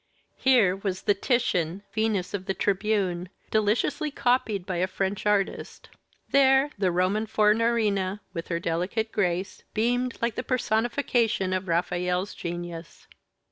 Here 0.39 0.75
was 0.75 1.03
the 1.03 1.13
Titian 1.13 1.83
Venus 1.93 2.33
of 2.33 2.47
the 2.47 2.55
Tribune, 2.55 3.29
deliciously 3.51 4.09
copied 4.09 4.65
by 4.65 4.77
a 4.77 4.87
French 4.87 5.27
artist; 5.27 5.89
there, 6.31 6.71
the 6.75 6.89
Roman 6.91 7.27
Fornarina, 7.27 8.19
with 8.33 8.47
her 8.47 8.59
delicate 8.59 9.11
grace, 9.11 9.61
beamed 9.75 10.17
like 10.19 10.33
the 10.33 10.41
personification 10.41 11.53
of 11.53 11.67
Raphael's 11.67 12.33
genius. 12.33 13.05